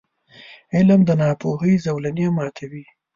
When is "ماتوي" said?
2.37-2.83